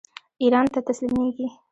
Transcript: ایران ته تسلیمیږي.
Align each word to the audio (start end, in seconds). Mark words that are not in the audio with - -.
ایران 0.43 0.65
ته 0.73 0.79
تسلیمیږي. 0.87 1.47